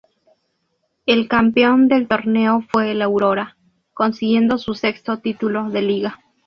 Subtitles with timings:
[1.05, 3.55] El campeón del torneo fue el Aurora,
[3.93, 6.19] consiguiendo su sexto título de liga.